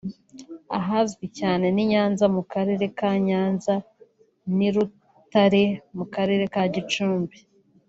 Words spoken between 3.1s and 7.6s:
Nyanza n’i Rutare mu karere ka Gicumbi